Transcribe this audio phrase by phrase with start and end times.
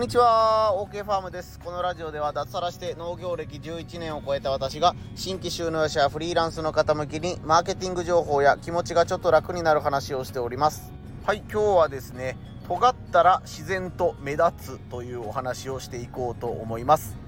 [0.00, 0.72] んにちは。
[0.78, 1.60] OK ファームです。
[1.62, 10.90] このラジオでは脱サラして農業歴11年を超えた私が新規収納者やフリーランスの方向けにマーケティング情報や気持ちがちょっと楽になる話をしております。
[11.26, 17.18] はい今日はですね尖ったら自然と目立つというお話をしていこうと思います。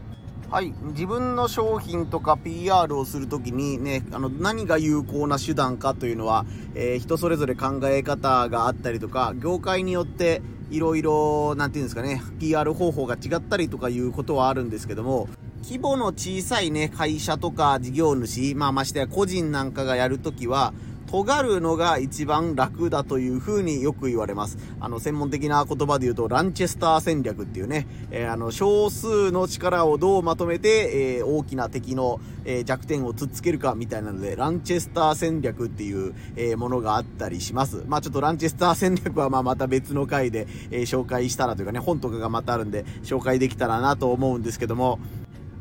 [0.51, 10.41] はい自分の商品とか PR をするときにねあの何が有効な手段かというのは、えー、人それぞれ考え方があったりとか業界によって
[10.73, 15.29] いろいろ、なんていうんですかね、PR 方法が違ったりとかいうことはあるんですけども、
[15.63, 20.73] 規模の小さいね、会社とか事業主、まあましてや個人なんかがやるときは、
[21.13, 24.57] 尖るのが一番楽だというふうによく言われます。
[24.81, 37.85] あの、専門的な言葉で言うと、ランチェスター戦略っていうね、えー、あの、少数の力をどうまとめて、えー、大きな敵の、えー、弱点をつっつけるかみたいなので、ランチェスター戦略っていう、えものがあったりします。
[37.87, 44.99] まあちょっとランチェスター戦略はまあまた別の回で、え紹介したらというかね、本とかがまたあるんで、紹介できたらなと思うんですけども、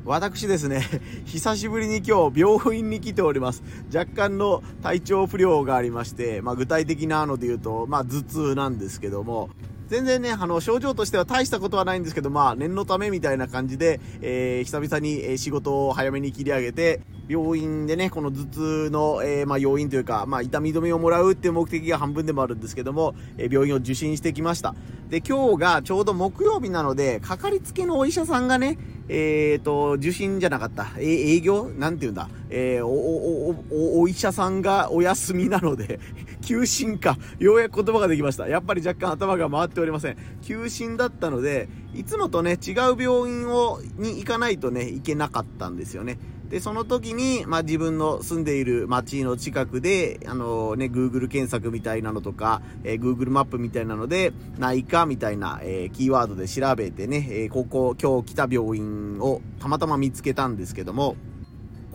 [0.03, 0.83] 私ですね、
[1.25, 3.63] 久しぶりに今日病院に来ております。
[3.93, 9.49] 若干の体調不良がありまして、まあ具体的なので言うと、まあ頭痛なんですけども、
[9.89, 24.75] 全然ね、あの、症状としては大したことはないんですけど、まあ、念のためみたいな感じで、えー、久々に仕事を早めに切り上げて、病院でね、この頭痛の、えー、まあ、要因というか、まあ、痛み止めをもらうっていう目的が半分でもあるんですけども、えー、病院を受診してきました。
[25.09, 30.87] で、今日がちょうど木曜日なので、かかりつけのお医者さんがね、えっ、ー、と、受診じゃなかった。
[30.97, 31.69] え、営業？
[31.69, 32.29] なんて言うんだ。
[32.49, 35.99] えー、お、お、お、お医者さんがお休みなので
[36.41, 37.17] 休診か。
[37.39, 38.47] ようやく言葉ができました。
[38.47, 40.17] やっぱり若干頭が回っておりません。
[40.41, 46.17] 休診だったので、いつもとね、違う病院を、に行かないとね、行けなかったんですよね。
[46.51, 61.15] で、その時に、まあ、自分の住んでいる街の近くで、あのね、Google 検索みたいなのとか、えー、Google マップみたいなので、ないかみたいな、えー、キーワードで調べてね、えー、ここ、今日来た病院をたまたま見つけたんですけども、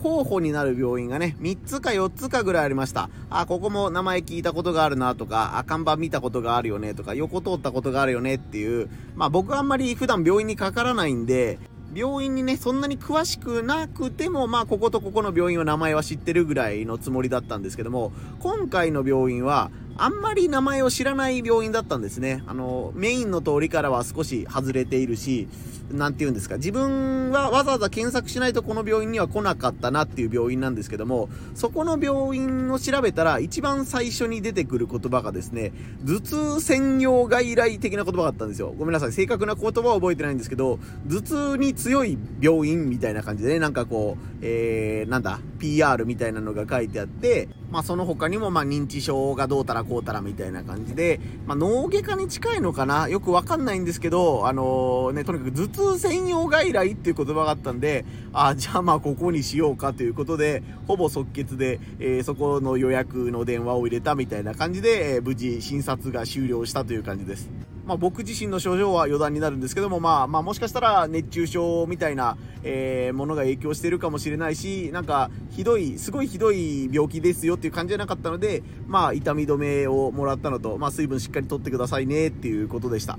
[0.01, 3.11] 候補になる病院がね、3つか4つかぐらいありました。
[3.29, 11.59] あ、ここも名前聞いたことがあるなとか、あ、看板見たことがあるよねとか、横通ったことがあるよねっていう、まあ僕あんまり普段病院にかからないんで、
[11.93, 22.43] 病院にね、そんなに詳しくなくても、まあ、こことここの病院は名前は知ってるぐらいのつもりだったんですけども、今回の病院は、あんまり名前を知らない病院だったんですね。
[22.47, 25.47] あの、メインの通りからは少し外れているし、
[25.91, 35.71] なんて言うんですか、自分はわざわざ検索しないとこの病院には来なかったなっていう病院なんですけども、そこの病院を調べたら、一番最初に出てくる言葉がですね、
[36.05, 38.73] 頭痛専用外来的な言葉があったんですよ。
[38.77, 53.07] ごめんなさい、正確な言葉は覚えてないんですけど、頭痛に強い病院みたいな感じでね、なんかこう、えー、なんだ、PR みたいなのが書いてあって、まあその他にもまあ認知症がどうたらこうたらみたいな感じで、まあ脳外科に近いのかな？
[53.09, 67.49] よくわかんないんですけど、あのー、ね、とにかく頭痛専用外来っていう言葉があったんで、あ、じゃあまあここにしようかということで、ほぼ即決で、えー、そこの予約の電話を入れたみたいな感じで、えー、無事診察が終了したという感じです。
[67.87, 83.17] まあ、僕自身の症状は余談になるんですけども、まあ、まあ、もしかしたら熱中症みたいな、えー、ものが影響してるかもしれないし、なんか、ひどい、すごいひどい病気ですよっていう感じじゃなかったので、まあ、痛み止めをもらったのと、まあ、水分しっかりとってくださいねっていうことでした。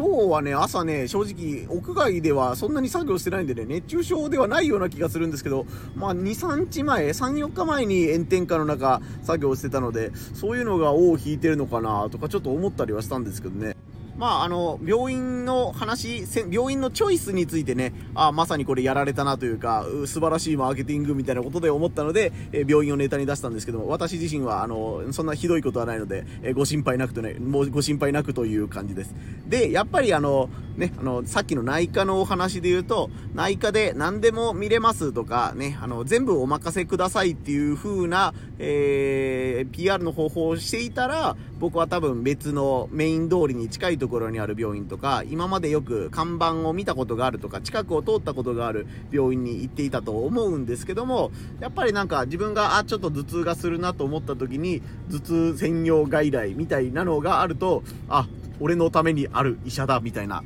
[0.00, 13.76] 今日はね、朝ね、正直、屋外ではそんなに作業してないんでね、熱中症ではないような気がするんですけど、まあ、2、3日前、3、4日前に炎天下の中、作業してたので、そういうのが尾を引いてるのかなとかちょっと思ったりはしたんですけどね。
[14.20, 29.14] まあ、あの、病院の話、病院のチョイスについてね、あまさにこれやられたなというか、素晴らしいマーケティングみたいなことで思ったので、え病院をネタに出したんですけども、私自身は、あの、そんなひどいことはないので、えご心配なくとね、もうご心配なくという感じです。
[29.48, 51.30] で、やっぱりあの、ね、あの、さっきの内科のお話で言うと、内科で何でも見れますとか、ね、あの、全部お任せくださいっていう風な、えー、PR の方法をしていたら、僕は多分別のメイン通りに近いところにある病院とか、今までよく看板を見たことがあるとか、近くを通ったことがある病院に行っていたと思うんですけども、
[51.60, 54.80] やっぱりなんか自分が、あ、ちょっと頭痛がするなと思った時に、
[55.10, 58.26] 頭痛専用外来みたいなのがあると、あ、
[58.58, 60.42] 俺のためにある医者だみたいな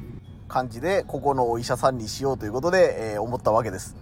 [0.49, 3.95] 感じで、ここのお医者さんにしようということで、えー、思ったわけです。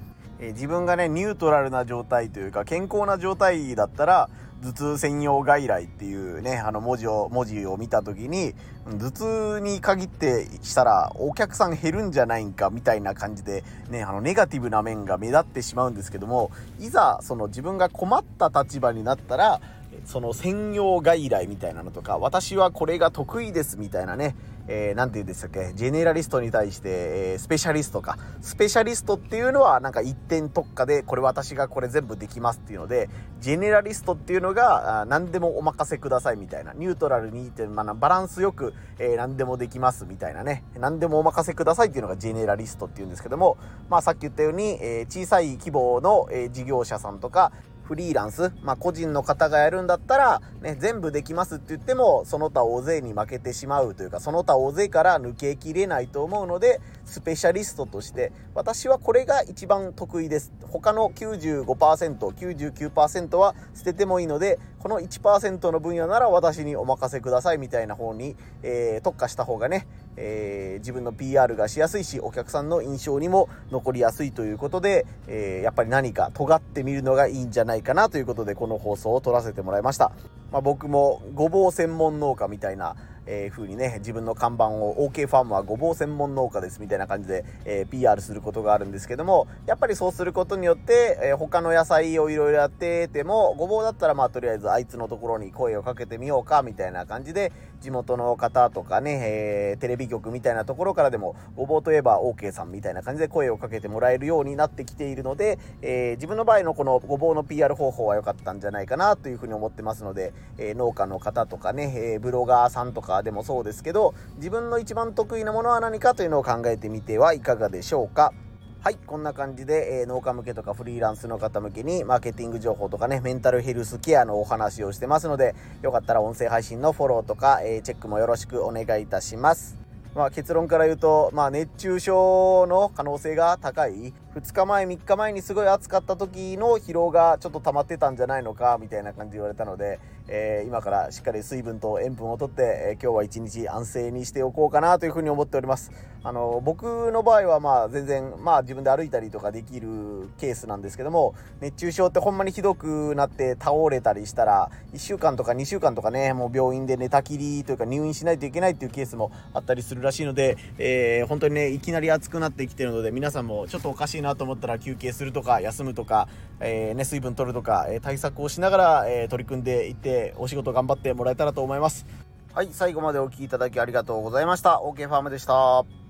[0.42, 4.28] えー、自分がね、ニュートラルな状態というか、健康な状態だったら、
[4.60, 8.54] 頭痛専用外来っていうね、あの文字を、文字を見た時に、
[8.84, 16.50] 頭痛に限ってしたらお客さん減るんじゃないんかみたいな感じで、ね、あのネガティブな面が目立ってしまうんですけども、
[16.80, 19.60] いざその自分が困った立場になったら、
[20.04, 24.36] その専用外来みたいなのとか、私はこれが得意ですみたいなね、
[24.68, 28.18] えー、なんて言うんでしたっけ、ジェネラリストに対して、えー、スペシャリストか。
[28.40, 33.08] スペシャリストっていうのは、なんか一点特化で、これ私がこれ全部できますっていうので、
[33.40, 36.72] ジェネラリストっていうのが、あ何でもお任せくださいみたいな。
[36.74, 40.64] ニュートラルに、まあ、バランスよく、えー、何でもできますみたいなね。
[40.78, 43.56] 何でもお任せくださいっていうのがジェネラリストっていうんですけども、
[43.90, 47.52] まあさっき言ったように、え小さい規模の、え事業者さんとか、
[47.92, 56.80] フリーランス、まあ、個人の方がやるんだったら、ね、全部できますって言っても、その他大勢に負けてしまうというか、その他大勢から抜けきれないと思うので、
[57.12, 60.50] スペシャリストとして、私はこれが一番得意です。
[60.62, 69.86] 他の95%、99%は捨ててもいいので、この1%の分野なら私にお任せくださいみたいな方に、えー、特化した方がね、
[70.16, 80.12] えー、自分の PR がしやすいし、お客さんの印象にも残りやすいということで、えー、やっぱり何か尖ってみるのがいいんじゃないかなということで、この放送を撮らせてもらいました。
[80.50, 82.96] まあ、僕もごぼう専門農家みたいな、
[83.26, 118.32] えー、風にね、自分の看板を OK ファームはごぼう専門農家ですみたいな感じで、えー、PR することがあるんですけども、やっぱりそうすることによって、えー、他の野菜をいろいろやってても、ごぼうだったらまあとりあえずあいつのところに声をかけてみようかみたいな感じで、地元の方とかね、えー、テレビ局みたいなところからでも、ごぼうといえば OK さんみたいな感じで声をかけてもらえるようになってきているので、えー、自分の場合のこのごぼうの PR 方法は良かったんじゃないかなというふうに思ってますので、えー、農家の方とかね、えー、ブロガーさんとかでもそうですけど、けど自分の一番得意なものは何かというのを考えてみてはいかがでしょうか？
[118.80, 129.76] はい、こんな感じで、えー、農家向けとかフリーランスの方向けにマーケティング情報とかね、メンタルヘルスケアのお話をしてますので、よかったら音声配信のフォローとか、えー、チェックもよろしくお願いいたします。
[130.14, 145.92] まあ、結論から言うと、まあ、熱中症の可能性が高い2日前3日前にすごい暑かった時の疲労がちょっと溜まってたんじゃないのかみたいな感じで言われたので、えー、今からしっかり水分と塩分をとって、えー、今日は一日安静にしておこうかなというふうに思っております。
[146.24, 166.28] あの僕の場合はまあ全然まあ自分で歩いたりとかできるケースなんですけども熱中症ってほんまにひどくなって倒れたりしたら1週間とか2週間とかねもう病院で寝たきりというか入院しないといけないっていうケースもあったりするらしいので、えー、本当にねいきなり暑くなってきてるので皆さんもちょっとおかしいなと思ったら休憩するとか休むとか、
[166.60, 172.06] えー、ね、水分取るとか、えー、対策をしながら、えー、取り組んでいってお仕事頑張ってもらえたらと思います。
[172.54, 174.80] はい、最後までお聴きいただきありがとうございました。
[174.82, 176.01] OK ファームでした。